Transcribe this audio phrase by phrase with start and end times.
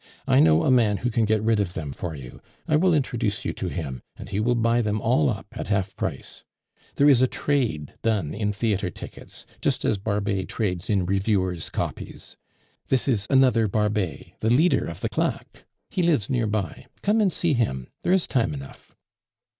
[0.25, 3.45] I know a man who can get rid of them for you; I will introduce
[3.45, 6.43] you to him, and he will buy them all up at half price.
[6.95, 12.35] There is a trade done in theatre tickets, just as Barbet trades in reviewers' copies.
[12.87, 15.65] This is another Barbet, the leader of the claque.
[15.91, 18.95] He lives near by; come and see him, there is time enough."